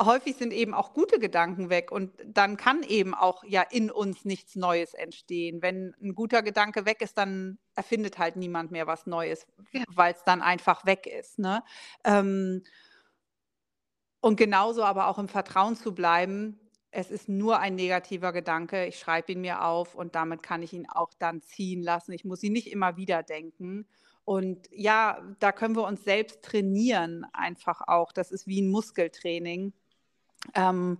häufig 0.00 0.36
sind 0.36 0.52
eben 0.52 0.74
auch 0.74 0.92
gute 0.92 1.18
Gedanken 1.18 1.70
weg 1.70 1.90
und 1.90 2.12
dann 2.26 2.56
kann 2.56 2.82
eben 2.82 3.14
auch 3.14 3.44
ja 3.44 3.62
in 3.62 3.90
uns 3.90 4.24
nichts 4.24 4.56
Neues 4.56 4.94
entstehen. 4.94 5.62
Wenn 5.62 5.94
ein 6.02 6.14
guter 6.14 6.42
Gedanke 6.42 6.84
weg 6.84 7.00
ist, 7.00 7.16
dann 7.16 7.58
erfindet 7.74 8.18
halt 8.18 8.36
niemand 8.36 8.70
mehr 8.70 8.86
was 8.86 9.06
Neues, 9.06 9.46
ja. 9.72 9.84
weil 9.88 10.12
es 10.12 10.22
dann 10.24 10.42
einfach 10.42 10.84
weg 10.84 11.06
ist. 11.06 11.38
Ne? 11.38 11.62
Ähm, 12.04 12.62
und 14.20 14.36
genauso 14.36 14.82
aber 14.82 15.08
auch 15.08 15.18
im 15.18 15.28
Vertrauen 15.28 15.76
zu 15.76 15.94
bleiben, 15.94 16.60
es 16.96 17.10
ist 17.10 17.28
nur 17.28 17.58
ein 17.58 17.74
negativer 17.74 18.32
Gedanke, 18.32 18.86
ich 18.86 18.98
schreibe 18.98 19.32
ihn 19.32 19.42
mir 19.42 19.62
auf 19.62 19.94
und 19.94 20.14
damit 20.14 20.42
kann 20.42 20.62
ich 20.62 20.72
ihn 20.72 20.88
auch 20.88 21.12
dann 21.18 21.42
ziehen 21.42 21.82
lassen. 21.82 22.12
Ich 22.12 22.24
muss 22.24 22.42
ihn 22.42 22.54
nicht 22.54 22.72
immer 22.72 22.96
wieder 22.96 23.22
denken. 23.22 23.86
Und 24.24 24.66
ja, 24.72 25.22
da 25.38 25.52
können 25.52 25.76
wir 25.76 25.84
uns 25.84 26.04
selbst 26.04 26.40
trainieren, 26.40 27.26
einfach 27.34 27.82
auch. 27.86 28.12
Das 28.12 28.32
ist 28.32 28.46
wie 28.46 28.62
ein 28.62 28.70
Muskeltraining. 28.70 29.74
Ähm, 30.54 30.96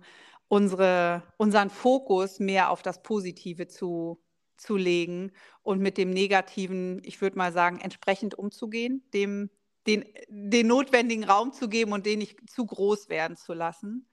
unsere, 0.47 1.23
unseren 1.37 1.71
Fokus 1.71 2.39
mehr 2.39 2.69
auf 2.69 2.83
das 2.83 3.01
Positive 3.01 3.67
zu, 3.67 4.21
zu 4.55 4.77
legen 4.77 5.31
und 5.63 5.79
mit 5.79 5.97
dem 5.97 6.11
Negativen, 6.11 7.01
ich 7.03 7.21
würde 7.21 7.39
mal 7.39 7.51
sagen, 7.51 7.79
entsprechend 7.79 8.35
umzugehen, 8.35 9.03
dem 9.15 9.49
den, 9.87 10.05
den 10.27 10.67
notwendigen 10.67 11.23
Raum 11.23 11.53
zu 11.53 11.69
geben 11.69 11.93
und 11.93 12.05
den 12.05 12.19
nicht 12.19 12.47
zu 12.49 12.65
groß 12.65 13.09
werden 13.09 13.35
zu 13.35 13.53
lassen. 13.53 14.05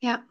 Ja. 0.00 0.22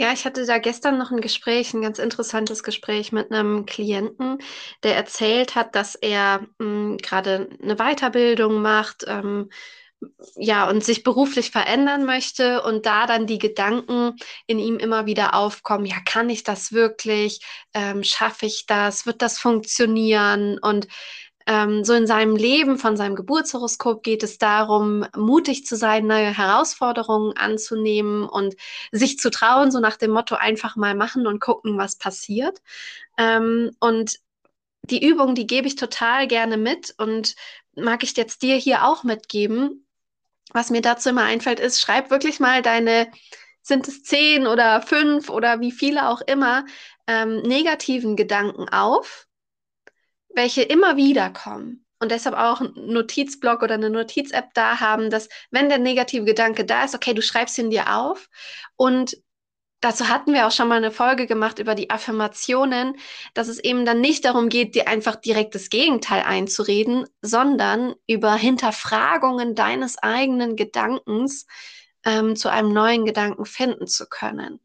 Ja, 0.00 0.12
ich 0.12 0.24
hatte 0.24 0.46
da 0.46 0.58
gestern 0.58 0.96
noch 0.96 1.10
ein 1.10 1.20
Gespräch, 1.20 1.74
ein 1.74 1.82
ganz 1.82 1.98
interessantes 1.98 2.62
Gespräch 2.62 3.10
mit 3.10 3.32
einem 3.32 3.66
Klienten, 3.66 4.38
der 4.84 4.94
erzählt 4.94 5.56
hat, 5.56 5.74
dass 5.74 5.96
er 5.96 6.46
hm, 6.60 6.98
gerade 6.98 7.48
eine 7.60 7.74
Weiterbildung 7.76 8.62
macht, 8.62 9.04
ähm, 9.08 9.50
ja, 10.36 10.68
und 10.70 10.84
sich 10.84 11.02
beruflich 11.02 11.50
verändern 11.50 12.04
möchte 12.06 12.62
und 12.62 12.86
da 12.86 13.06
dann 13.06 13.26
die 13.26 13.38
Gedanken 13.38 14.14
in 14.46 14.60
ihm 14.60 14.78
immer 14.78 15.06
wieder 15.06 15.34
aufkommen, 15.34 15.86
ja, 15.86 15.96
kann 16.06 16.30
ich 16.30 16.44
das 16.44 16.72
wirklich? 16.72 17.40
Ähm, 17.74 18.04
Schaffe 18.04 18.46
ich 18.46 18.66
das? 18.66 19.06
Wird 19.06 19.22
das 19.22 19.40
funktionieren? 19.40 20.58
Und 20.60 20.86
ähm, 21.48 21.82
so 21.82 21.94
in 21.94 22.06
seinem 22.06 22.36
Leben, 22.36 22.76
von 22.76 22.98
seinem 22.98 23.16
Geburtshoroskop 23.16 24.02
geht 24.02 24.22
es 24.22 24.36
darum, 24.36 25.06
mutig 25.16 25.64
zu 25.64 25.76
sein, 25.76 26.06
neue 26.06 26.36
Herausforderungen 26.36 27.34
anzunehmen 27.38 28.28
und 28.28 28.54
sich 28.92 29.18
zu 29.18 29.30
trauen, 29.30 29.70
so 29.70 29.80
nach 29.80 29.96
dem 29.96 30.10
Motto 30.10 30.34
einfach 30.34 30.76
mal 30.76 30.94
machen 30.94 31.26
und 31.26 31.40
gucken, 31.40 31.78
was 31.78 31.96
passiert. 31.96 32.60
Ähm, 33.16 33.70
und 33.80 34.18
die 34.82 35.02
Übung, 35.02 35.34
die 35.34 35.46
gebe 35.46 35.66
ich 35.66 35.76
total 35.76 36.26
gerne 36.26 36.58
mit 36.58 36.94
und 36.98 37.34
mag 37.74 38.02
ich 38.02 38.14
jetzt 38.14 38.42
dir 38.42 38.56
hier 38.56 38.86
auch 38.86 39.02
mitgeben. 39.02 39.86
Was 40.52 40.68
mir 40.68 40.82
dazu 40.82 41.08
immer 41.08 41.24
einfällt, 41.24 41.60
ist, 41.60 41.80
schreib 41.80 42.10
wirklich 42.10 42.40
mal 42.40 42.60
deine, 42.60 43.10
sind 43.62 43.88
es 43.88 44.02
zehn 44.02 44.46
oder 44.46 44.82
fünf 44.82 45.30
oder 45.30 45.60
wie 45.60 45.72
viele 45.72 46.10
auch 46.10 46.20
immer, 46.20 46.66
ähm, 47.06 47.40
negativen 47.40 48.16
Gedanken 48.16 48.68
auf 48.68 49.27
welche 50.38 50.62
immer 50.62 50.96
wieder 50.96 51.30
kommen 51.30 51.84
und 52.00 52.12
deshalb 52.12 52.36
auch 52.36 52.60
einen 52.60 52.92
Notizblock 52.92 53.62
oder 53.62 53.74
eine 53.74 53.90
Notiz-App 53.90 54.54
da 54.54 54.80
haben, 54.80 55.10
dass 55.10 55.28
wenn 55.50 55.68
der 55.68 55.78
negative 55.78 56.24
Gedanke 56.24 56.64
da 56.64 56.84
ist, 56.84 56.94
okay, 56.94 57.12
du 57.12 57.22
schreibst 57.22 57.58
ihn 57.58 57.70
dir 57.70 57.94
auf. 57.94 58.30
Und 58.76 59.16
Dazu 59.80 60.08
hatten 60.08 60.32
wir 60.32 60.48
auch 60.48 60.50
schon 60.50 60.66
mal 60.66 60.78
eine 60.78 60.90
Folge 60.90 61.28
gemacht 61.28 61.60
über 61.60 61.76
die 61.76 61.88
Affirmationen, 61.88 62.96
dass 63.34 63.46
es 63.46 63.60
eben 63.60 63.84
dann 63.84 64.00
nicht 64.00 64.24
darum 64.24 64.48
geht, 64.48 64.74
dir 64.74 64.88
einfach 64.88 65.14
direkt 65.14 65.54
das 65.54 65.70
Gegenteil 65.70 66.24
einzureden, 66.24 67.06
sondern 67.22 67.94
über 68.08 68.34
Hinterfragungen 68.34 69.54
deines 69.54 69.96
eigenen 69.96 70.56
Gedankens 70.56 71.46
ähm, 72.08 72.36
zu 72.36 72.50
einem 72.50 72.72
neuen 72.72 73.04
Gedanken 73.04 73.44
finden 73.44 73.86
zu 73.86 74.06
können. 74.06 74.60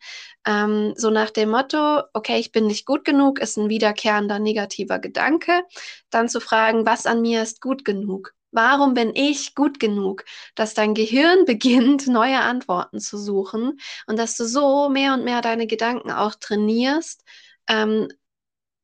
Ähm, 0.46 0.94
so 0.96 1.10
nach 1.10 1.30
dem 1.30 1.50
Motto, 1.50 2.04
okay, 2.14 2.40
ich 2.40 2.54
bin 2.54 2.68
nicht 2.68 2.86
gut 2.86 3.04
genug, 3.04 3.40
ist 3.40 3.58
ein 3.58 3.68
wiederkehrender 3.68 4.40
negativer 4.40 4.98
Gedanke. 4.98 5.64
Dann 6.10 6.30
zu 6.30 6.40
fragen, 6.40 6.86
was 6.86 7.06
an 7.06 7.22
mir 7.22 7.44
ist 7.44 7.60
gut 7.60 7.84
genug? 7.84 8.34
Warum 8.52 8.94
bin 8.94 9.14
ich 9.14 9.56
gut 9.56 9.80
genug? 9.82 10.24
Dass 10.56 10.74
dein 10.74 10.94
Gehirn 10.94 11.44
beginnt, 11.46 12.08
neue 12.08 12.40
Antworten 12.40 13.02
zu 13.02 13.18
suchen 13.18 13.78
und 14.08 14.18
dass 14.18 14.38
du 14.38 14.46
so 14.46 14.88
mehr 14.88 15.14
und 15.14 15.26
mehr 15.26 15.42
deine 15.42 15.68
Gedanken 15.68 16.12
auch 16.12 16.36
trainierst, 16.36 17.26
ähm, 17.68 18.08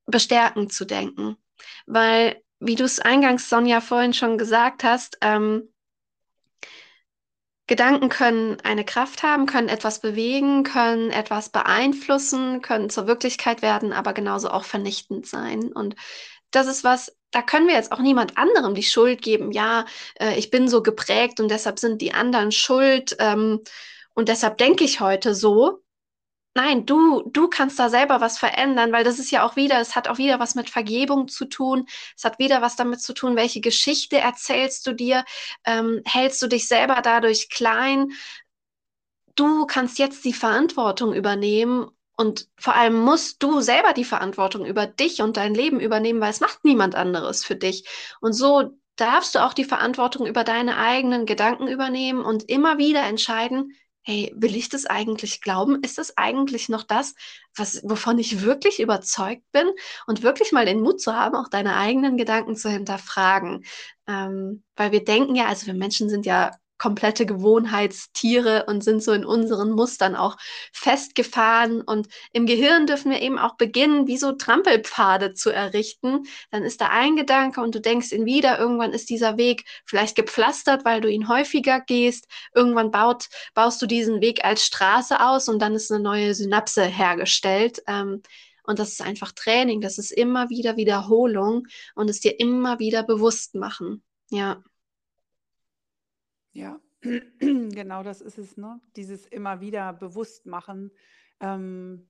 bestärkend 0.06 0.74
zu 0.74 0.86
denken. 0.86 1.38
Weil, 1.86 2.44
wie 2.60 2.76
du 2.76 2.84
es 2.84 3.00
eingangs, 3.00 3.48
Sonja, 3.48 3.80
vorhin 3.80 4.14
schon 4.14 4.38
gesagt 4.38 4.84
hast, 4.84 5.18
ähm, 5.22 5.70
Gedanken 7.70 8.10
können 8.10 8.58
eine 8.64 8.84
Kraft 8.84 9.22
haben, 9.22 9.46
können 9.46 9.70
etwas 9.70 10.02
bewegen, 10.02 10.64
können 10.64 11.12
etwas 11.12 11.50
beeinflussen, 11.50 12.64
können 12.64 12.90
zur 12.90 13.06
Wirklichkeit 13.06 13.62
werden, 13.62 13.94
aber 13.94 14.14
genauso 14.14 14.50
auch 14.50 14.64
vernichtend 14.66 15.28
sein. 15.28 15.72
Und 15.72 15.96
das 16.50 16.66
ist 16.66 16.84
was, 16.84 17.16
da 17.30 17.44
können 17.44 17.68
wir 17.68 17.76
jetzt 17.76 17.92
auch 17.92 18.00
niemand 18.00 18.40
anderem 18.40 18.74
die 18.74 18.82
Schuld 18.82 19.22
geben. 19.22 19.52
Ja, 19.52 19.86
äh, 20.20 20.36
ich 20.40 20.50
bin 20.50 20.68
so 20.68 20.82
geprägt 20.82 21.40
und 21.40 21.52
deshalb 21.52 21.78
sind 21.78 22.02
die 22.02 22.12
anderen 22.12 22.52
schuld 22.52 23.16
ähm, 23.20 23.60
und 24.16 24.30
deshalb 24.30 24.58
denke 24.58 24.84
ich 24.84 25.00
heute 25.00 25.36
so. 25.36 25.84
Nein, 26.62 26.86
du, 26.86 27.24
du 27.26 27.48
kannst 27.48 27.80
da 27.80 27.88
selber 27.90 28.20
was 28.20 28.38
verändern, 28.38 28.92
weil 28.92 29.06
das 29.06 29.18
ist 29.18 29.32
ja 29.32 29.48
auch 29.48 29.56
wieder, 29.56 29.80
es 29.80 29.96
hat 29.96 30.10
auch 30.10 30.18
wieder 30.18 30.42
was 30.42 30.56
mit 30.56 30.70
Vergebung 30.70 31.30
zu 31.30 31.46
tun. 31.46 31.88
Es 32.18 32.26
hat 32.26 32.38
wieder 32.38 32.62
was 32.62 32.76
damit 32.76 33.02
zu 33.02 33.14
tun, 33.14 33.38
welche 33.38 33.62
Geschichte 33.62 34.18
erzählst 34.18 34.86
du 34.86 34.92
dir? 34.92 35.24
Ähm, 35.64 36.02
hältst 36.06 36.42
du 36.42 36.48
dich 36.48 36.68
selber 36.68 37.00
dadurch 37.02 37.50
klein? 37.50 38.12
Du 39.36 39.68
kannst 39.68 40.00
jetzt 40.00 40.26
die 40.26 40.34
Verantwortung 40.34 41.14
übernehmen 41.14 41.88
und 42.18 42.50
vor 42.58 42.76
allem 42.76 43.00
musst 43.06 43.42
du 43.42 43.62
selber 43.62 43.94
die 43.94 44.04
Verantwortung 44.04 44.66
über 44.66 44.86
dich 44.86 45.22
und 45.22 45.38
dein 45.38 45.56
Leben 45.56 45.80
übernehmen, 45.80 46.20
weil 46.20 46.32
es 46.32 46.42
macht 46.42 46.66
niemand 46.66 46.94
anderes 46.94 47.46
für 47.46 47.56
dich. 47.56 47.88
Und 48.20 48.34
so 48.34 48.78
darfst 48.98 49.34
du 49.36 49.46
auch 49.46 49.54
die 49.54 49.64
Verantwortung 49.64 50.28
über 50.28 50.44
deine 50.44 50.76
eigenen 50.76 51.26
Gedanken 51.26 51.70
übernehmen 51.70 52.26
und 52.26 52.50
immer 52.50 52.78
wieder 52.78 53.04
entscheiden, 53.04 53.78
hey, 54.10 54.34
will 54.36 54.56
ich 54.56 54.70
das 54.70 54.88
eigentlich 54.88 55.40
glauben? 55.40 55.84
Ist 55.84 56.00
das 56.00 56.18
eigentlich 56.18 56.68
noch 56.68 56.82
das, 56.82 57.14
was, 57.56 57.82
wovon 57.84 58.18
ich 58.18 58.42
wirklich 58.42 58.80
überzeugt 58.80 59.44
bin? 59.52 59.70
Und 60.08 60.24
wirklich 60.24 60.52
mal 60.52 60.66
den 60.66 60.82
Mut 60.82 61.00
zu 61.00 61.14
haben, 61.14 61.36
auch 61.36 61.48
deine 61.48 61.76
eigenen 61.76 62.18
Gedanken 62.18 62.56
zu 62.56 62.72
hinterfragen. 62.72 63.66
Ähm, 64.08 64.64
weil 64.76 64.92
wir 64.92 65.04
denken 65.04 65.36
ja, 65.36 65.46
also 65.46 65.68
wir 65.68 65.76
Menschen 65.76 66.10
sind 66.10 66.26
ja 66.26 66.58
komplette 66.80 67.28
Gewohnheitstiere 67.28 68.66
und 68.68 68.84
sind 68.84 69.04
so 69.04 69.12
in 69.12 69.26
unseren 69.26 69.72
Mustern 69.72 70.16
auch 70.16 70.38
festgefahren. 70.74 71.82
Und 71.82 72.08
im 72.32 72.48
Gehirn 72.48 72.88
dürfen 72.88 73.12
wir 73.12 73.22
eben 73.22 73.38
auch 73.38 73.56
beginnen, 73.58 74.08
wie 74.08 74.18
so 74.18 74.32
Trampelpfade 74.32 75.34
zu 75.34 75.52
errichten. 75.52 76.24
Dann 76.50 76.64
ist 76.64 76.82
da 76.82 76.88
ein 76.88 77.16
Gedanke 77.16 77.62
und 77.62 77.76
du 77.76 77.82
denkst 77.82 78.12
ihn 78.12 78.26
wieder. 78.26 78.58
Irgendwann 78.58 78.94
ist 78.94 79.10
dieser 79.12 79.38
Weg 79.38 79.66
vielleicht 79.86 80.16
gepflastert, 80.16 80.86
weil 80.86 81.02
du 81.02 81.12
ihn 81.12 81.28
häufiger 81.28 81.82
gehst. 81.82 82.28
Irgendwann 82.56 82.90
baut, 82.90 83.28
baust 83.54 83.82
du 83.82 83.86
diesen 83.86 84.22
Weg 84.22 84.44
als 84.44 84.66
Straße 84.66 85.20
aus 85.20 85.50
und 85.50 85.60
dann 85.62 85.76
ist 85.76 85.92
eine 85.92 86.02
neue 86.02 86.34
Synapse 86.34 86.84
hergestellt. 86.84 87.84
Ähm, 87.88 88.24
und 88.64 88.78
das 88.78 88.90
ist 88.90 89.02
einfach 89.02 89.32
Training, 89.32 89.82
das 89.82 89.98
ist 89.98 90.12
immer 90.12 90.50
wieder 90.50 90.78
Wiederholung 90.78 91.66
und 91.96 92.10
es 92.10 92.20
dir 92.20 92.40
immer 92.40 92.80
wieder 92.80 93.04
bewusst 93.04 93.56
machen. 93.56 94.04
Ja. 94.30 94.64
Ja, 96.54 96.80
genau 97.40 98.04
das 98.04 98.22
ist 98.22 98.38
es, 98.38 98.58
ne? 98.58 98.80
Dieses 98.96 99.26
immer 99.26 99.62
wieder 99.62 99.94
bewusst 99.94 100.46
machen. 100.46 100.92
Ähm, 101.40 102.10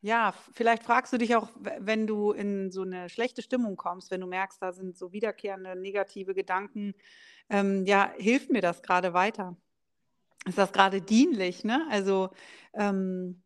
ja, 0.00 0.34
vielleicht 0.52 0.82
fragst 0.82 1.12
du 1.14 1.18
dich 1.18 1.34
auch, 1.34 1.50
wenn 1.56 2.06
du 2.06 2.32
in 2.32 2.70
so 2.70 2.82
eine 2.82 3.08
schlechte 3.08 3.40
Stimmung 3.40 3.76
kommst, 3.76 4.10
wenn 4.10 4.20
du 4.20 4.26
merkst, 4.26 4.60
da 4.60 4.72
sind 4.72 4.98
so 4.98 5.12
wiederkehrende 5.12 5.76
negative 5.76 6.34
Gedanken, 6.34 6.94
ähm, 7.48 7.86
ja, 7.86 8.12
hilft 8.18 8.50
mir 8.50 8.60
das 8.60 8.82
gerade 8.82 9.14
weiter? 9.14 9.56
Ist 10.46 10.58
das 10.58 10.72
gerade 10.72 11.00
dienlich, 11.00 11.64
ne? 11.64 11.86
Also 11.90 12.30
ähm, 12.74 13.42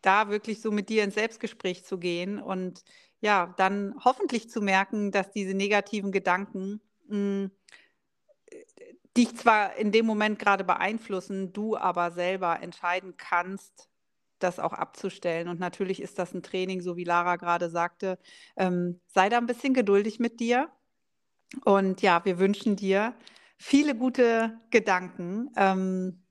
da 0.00 0.30
wirklich 0.30 0.60
so 0.60 0.70
mit 0.70 0.88
dir 0.88 1.02
ins 1.02 1.14
Selbstgespräch 1.14 1.84
zu 1.84 1.98
gehen 1.98 2.40
und 2.40 2.84
ja, 3.20 3.52
dann 3.56 3.94
hoffentlich 4.04 4.48
zu 4.48 4.60
merken, 4.62 5.10
dass 5.10 5.32
diese 5.32 5.54
negativen 5.54 6.12
Gedanken 6.12 6.80
mh, 7.08 7.16
hm, 7.16 7.50
dich 9.18 9.36
zwar 9.36 9.76
in 9.76 9.90
dem 9.92 10.06
Moment 10.06 10.38
gerade 10.38 10.64
beeinflussen, 10.64 11.52
du 11.52 11.76
aber 11.76 12.12
selber 12.12 12.62
entscheiden 12.62 13.16
kannst, 13.16 13.90
das 14.38 14.60
auch 14.60 14.72
abzustellen. 14.72 15.48
Und 15.48 15.58
natürlich 15.58 16.00
ist 16.00 16.18
das 16.18 16.32
ein 16.32 16.42
Training, 16.44 16.80
so 16.80 16.96
wie 16.96 17.04
Lara 17.04 17.36
gerade 17.36 17.68
sagte. 17.68 18.18
Ähm, 18.56 19.00
sei 19.08 19.28
da 19.28 19.38
ein 19.38 19.46
bisschen 19.46 19.74
geduldig 19.74 20.20
mit 20.20 20.38
dir. 20.38 20.70
Und 21.64 22.00
ja, 22.00 22.24
wir 22.24 22.38
wünschen 22.38 22.76
dir 22.76 23.14
viele 23.56 23.96
gute 23.96 24.60
Gedanken. 24.70 25.50
Ähm, 25.56 26.22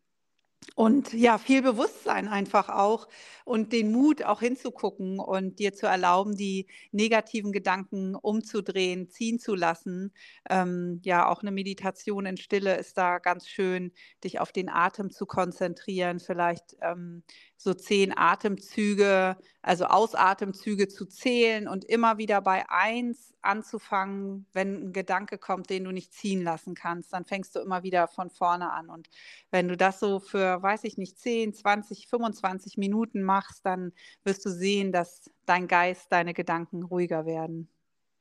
und 0.76 1.14
ja, 1.14 1.38
viel 1.38 1.62
Bewusstsein 1.62 2.28
einfach 2.28 2.70
auch 2.70 3.08
und 3.46 3.74
den 3.74 3.92
Mut 3.92 4.24
auch 4.24 4.42
hinzugucken 4.42 5.20
und 5.20 5.60
dir 5.60 5.74
zu 5.74 5.88
erlauben, 5.88 6.36
die 6.36 6.68
negativen 6.92 7.52
Gedanken 7.52 8.16
umzudrehen, 8.16 9.10
ziehen 9.10 9.40
zu 9.40 9.56
lassen. 9.56 10.14
Ähm, 10.50 11.02
ja, 11.04 11.30
auch 11.30 11.42
eine 11.42 11.52
Meditation 11.52 12.26
in 12.26 12.38
Stille 12.38 12.78
ist 12.78 12.98
da 12.98 13.20
ganz 13.20 13.48
schön, 13.48 13.92
dich 14.24 14.40
auf 14.40 14.52
den 14.52 14.70
Atem 14.70 15.10
zu 15.10 15.26
konzentrieren, 15.26 16.20
vielleicht 16.20 16.76
ähm, 16.82 17.24
so 17.56 17.74
zehn 17.74 18.16
Atemzüge, 18.16 19.38
also 19.62 19.86
Ausatemzüge 19.86 20.88
zu 20.88 21.06
zählen 21.06 21.68
und 21.68 21.86
immer 21.86 22.18
wieder 22.18 22.42
bei 22.42 22.70
eins 22.70 23.34
anzufangen, 23.48 24.46
wenn 24.54 24.90
ein 24.90 24.94
Gedanke 24.94 25.38
kommt, 25.38 25.70
den 25.70 25.86
du 25.86 25.92
nicht 25.92 26.14
ziehen 26.14 26.44
lassen 26.44 26.76
kannst, 26.76 27.14
dann 27.14 27.26
fängst 27.26 27.56
du 27.56 27.60
immer 27.60 27.84
wieder 27.84 28.08
von 28.08 28.30
vorne 28.30 28.72
an. 28.72 28.90
Und 28.90 29.10
wenn 29.50 29.68
du 29.68 29.78
das 29.78 30.00
so 30.00 30.20
für, 30.20 30.62
weiß 30.62 30.84
ich 30.84 30.98
nicht, 30.98 31.18
10, 31.18 31.54
20, 31.54 32.08
25 32.08 32.78
Minuten 32.78 33.24
machst, 33.24 33.66
dann 33.66 33.94
wirst 34.24 34.46
du 34.46 34.50
sehen, 34.50 34.92
dass 34.92 35.32
dein 35.46 35.68
Geist, 35.68 36.12
deine 36.12 36.34
Gedanken 36.34 36.84
ruhiger 36.84 37.26
werden. 37.26 37.70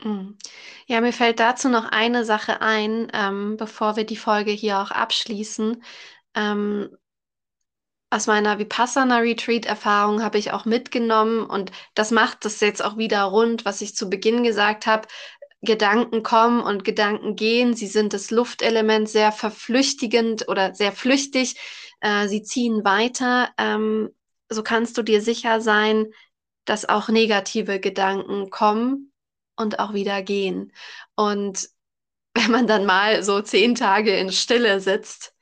Mhm. 0.02 0.36
Ja, 0.86 1.00
mir 1.00 1.12
fällt 1.12 1.40
dazu 1.40 1.68
noch 1.68 1.86
eine 1.86 2.24
Sache 2.24 2.60
ein, 2.60 3.08
ähm, 3.12 3.56
bevor 3.56 3.96
wir 3.96 4.04
die 4.04 4.16
Folge 4.16 4.50
hier 4.50 4.78
auch 4.78 4.90
abschließen. 4.90 5.82
Ähm, 6.34 6.90
aus 8.10 8.26
meiner 8.26 8.58
Vipassana 8.58 9.18
Retreat 9.18 9.66
Erfahrung 9.66 10.22
habe 10.22 10.38
ich 10.38 10.52
auch 10.52 10.64
mitgenommen 10.64 11.44
und 11.44 11.72
das 11.94 12.10
macht 12.10 12.44
das 12.44 12.60
jetzt 12.60 12.84
auch 12.84 12.96
wieder 12.96 13.24
rund, 13.24 13.64
was 13.64 13.80
ich 13.80 13.96
zu 13.96 14.08
Beginn 14.08 14.44
gesagt 14.44 14.86
habe. 14.86 15.08
Gedanken 15.62 16.22
kommen 16.22 16.60
und 16.60 16.84
Gedanken 16.84 17.34
gehen. 17.34 17.74
Sie 17.74 17.88
sind 17.88 18.12
das 18.12 18.30
Luftelement 18.30 19.08
sehr 19.08 19.32
verflüchtigend 19.32 20.48
oder 20.48 20.74
sehr 20.74 20.92
flüchtig. 20.92 21.56
Äh, 22.00 22.28
sie 22.28 22.42
ziehen 22.42 22.84
weiter. 22.84 23.50
Ähm, 23.58 24.10
so 24.48 24.62
kannst 24.62 24.96
du 24.96 25.02
dir 25.02 25.20
sicher 25.20 25.60
sein, 25.60 26.06
dass 26.66 26.88
auch 26.88 27.08
negative 27.08 27.80
Gedanken 27.80 28.50
kommen 28.50 29.12
und 29.56 29.78
auch 29.78 29.94
wieder 29.94 30.22
gehen. 30.22 30.72
Und 31.16 31.68
wenn 32.34 32.50
man 32.50 32.66
dann 32.66 32.86
mal 32.86 33.22
so 33.22 33.40
zehn 33.40 33.74
Tage 33.74 34.16
in 34.16 34.30
Stille 34.30 34.80
sitzt, 34.80 35.34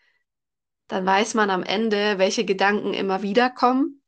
dann 0.89 1.07
weiß 1.07 1.35
man 1.35 1.51
am 1.51 1.63
Ende, 1.63 2.19
welche 2.19 2.45
Gedanken 2.45 2.95
immer 2.95 3.23
wieder 3.23 3.51
kommen. 3.51 4.03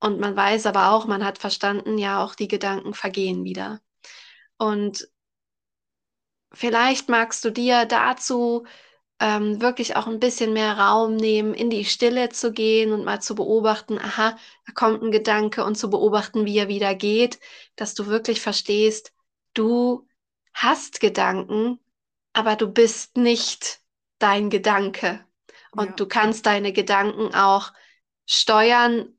Und 0.00 0.18
man 0.18 0.34
weiß 0.34 0.66
aber 0.66 0.92
auch, 0.92 1.06
man 1.06 1.24
hat 1.24 1.38
verstanden, 1.38 1.98
ja, 1.98 2.24
auch 2.24 2.34
die 2.34 2.48
Gedanken 2.48 2.94
vergehen 2.94 3.44
wieder. 3.44 3.80
Und 4.56 5.08
vielleicht 6.52 7.08
magst 7.08 7.44
du 7.44 7.50
dir 7.50 7.84
dazu 7.84 8.66
ähm, 9.20 9.60
wirklich 9.60 9.96
auch 9.96 10.06
ein 10.06 10.18
bisschen 10.18 10.54
mehr 10.54 10.78
Raum 10.78 11.16
nehmen, 11.16 11.52
in 11.54 11.68
die 11.70 11.84
Stille 11.84 12.30
zu 12.30 12.52
gehen 12.52 12.92
und 12.92 13.04
mal 13.04 13.20
zu 13.20 13.34
beobachten, 13.34 13.98
aha, 13.98 14.36
da 14.66 14.72
kommt 14.72 15.02
ein 15.02 15.12
Gedanke 15.12 15.64
und 15.64 15.76
zu 15.76 15.90
beobachten, 15.90 16.46
wie 16.46 16.56
er 16.56 16.68
wieder 16.68 16.94
geht, 16.94 17.38
dass 17.76 17.94
du 17.94 18.06
wirklich 18.06 18.40
verstehst, 18.40 19.12
du 19.54 20.08
hast 20.54 21.00
Gedanken, 21.00 21.78
aber 22.32 22.56
du 22.56 22.68
bist 22.72 23.16
nicht 23.18 23.80
dein 24.18 24.48
Gedanke. 24.48 25.24
Und 25.72 25.86
ja. 25.86 25.92
du 25.92 26.06
kannst 26.06 26.46
deine 26.46 26.72
Gedanken 26.72 27.34
auch 27.34 27.72
steuern, 28.26 29.16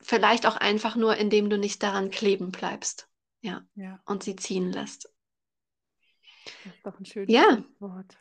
vielleicht 0.00 0.46
auch 0.46 0.56
einfach 0.56 0.96
nur, 0.96 1.16
indem 1.16 1.50
du 1.50 1.58
nicht 1.58 1.82
daran 1.82 2.10
kleben 2.10 2.50
bleibst. 2.50 3.08
Ja. 3.42 3.62
ja. 3.74 4.00
Und 4.04 4.22
sie 4.22 4.36
ziehen 4.36 4.72
lässt. 4.72 5.10
Das 6.64 6.74
ist 6.74 6.86
doch 6.86 6.98
ein 6.98 7.04
schönes 7.04 7.32
ja. 7.32 7.62
Wort. 7.78 8.16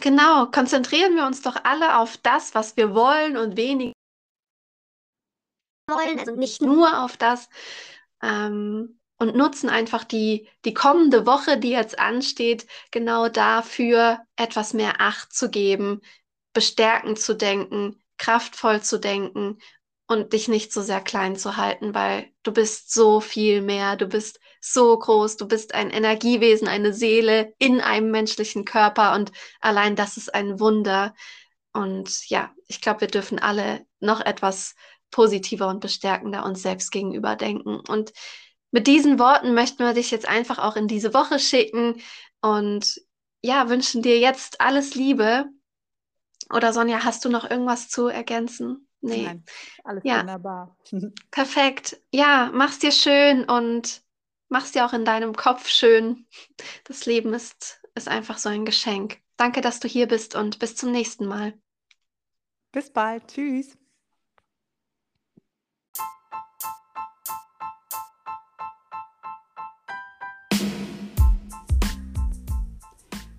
Genau, 0.00 0.46
konzentrieren 0.46 1.16
wir 1.16 1.26
uns 1.26 1.42
doch 1.42 1.56
alle 1.64 1.98
auf 1.98 2.18
das, 2.18 2.54
was 2.54 2.76
wir 2.76 2.94
wollen 2.94 3.36
und 3.36 3.56
wenig 3.56 3.92
wollen, 5.88 6.18
also 6.18 6.34
nicht 6.34 6.60
nur 6.60 7.02
auf 7.02 7.16
das. 7.16 7.48
Ähm, 8.22 9.00
und 9.18 9.34
nutzen 9.34 9.70
einfach 9.70 10.04
die, 10.04 10.48
die 10.66 10.74
kommende 10.74 11.24
Woche, 11.24 11.58
die 11.58 11.70
jetzt 11.70 11.98
ansteht, 11.98 12.66
genau 12.90 13.30
dafür, 13.30 14.20
etwas 14.36 14.74
mehr 14.74 15.00
Acht 15.00 15.32
zu 15.32 15.48
geben, 15.48 16.02
bestärkend 16.56 17.18
zu 17.18 17.34
denken, 17.34 18.02
kraftvoll 18.16 18.82
zu 18.82 18.98
denken 18.98 19.58
und 20.06 20.32
dich 20.32 20.48
nicht 20.48 20.72
so 20.72 20.80
sehr 20.80 21.02
klein 21.02 21.36
zu 21.36 21.58
halten, 21.58 21.94
weil 21.94 22.30
du 22.44 22.50
bist 22.50 22.94
so 22.94 23.20
viel 23.20 23.60
mehr, 23.60 23.96
du 23.96 24.06
bist 24.06 24.40
so 24.62 24.98
groß, 24.98 25.36
du 25.36 25.46
bist 25.46 25.74
ein 25.74 25.90
Energiewesen, 25.90 26.66
eine 26.66 26.94
Seele 26.94 27.52
in 27.58 27.82
einem 27.82 28.10
menschlichen 28.10 28.64
Körper 28.64 29.14
und 29.14 29.32
allein 29.60 29.96
das 29.96 30.16
ist 30.16 30.34
ein 30.34 30.58
Wunder. 30.58 31.14
Und 31.74 32.26
ja, 32.30 32.54
ich 32.68 32.80
glaube, 32.80 33.02
wir 33.02 33.08
dürfen 33.08 33.38
alle 33.38 33.84
noch 34.00 34.22
etwas 34.22 34.74
positiver 35.10 35.68
und 35.68 35.80
bestärkender 35.80 36.46
uns 36.46 36.62
selbst 36.62 36.90
gegenüber 36.90 37.36
denken. 37.36 37.80
Und 37.86 38.14
mit 38.70 38.86
diesen 38.86 39.18
Worten 39.18 39.52
möchten 39.52 39.84
wir 39.84 39.92
dich 39.92 40.10
jetzt 40.10 40.26
einfach 40.26 40.58
auch 40.58 40.76
in 40.76 40.88
diese 40.88 41.12
Woche 41.12 41.38
schicken 41.38 42.00
und 42.40 42.98
ja, 43.42 43.68
wünschen 43.68 44.00
dir 44.00 44.18
jetzt 44.18 44.62
alles 44.62 44.94
Liebe. 44.94 45.50
Oder 46.50 46.72
Sonja, 46.72 47.04
hast 47.04 47.24
du 47.24 47.28
noch 47.28 47.48
irgendwas 47.48 47.88
zu 47.88 48.08
ergänzen? 48.08 48.88
Nee. 49.00 49.24
Nein, 49.24 49.44
alles 49.84 50.04
ja. 50.04 50.20
wunderbar. 50.20 50.76
Perfekt. 51.30 52.00
Ja, 52.12 52.50
mach's 52.52 52.78
dir 52.78 52.92
schön 52.92 53.44
und 53.44 54.02
mach's 54.48 54.72
dir 54.72 54.86
auch 54.86 54.92
in 54.92 55.04
deinem 55.04 55.34
Kopf 55.34 55.68
schön. 55.68 56.26
Das 56.84 57.06
Leben 57.06 57.34
ist, 57.34 57.80
ist 57.94 58.08
einfach 58.08 58.38
so 58.38 58.48
ein 58.48 58.64
Geschenk. 58.64 59.18
Danke, 59.36 59.60
dass 59.60 59.80
du 59.80 59.88
hier 59.88 60.08
bist 60.08 60.34
und 60.34 60.58
bis 60.58 60.76
zum 60.76 60.92
nächsten 60.92 61.26
Mal. 61.26 61.54
Bis 62.72 62.92
bald. 62.92 63.26
Tschüss. 63.28 63.76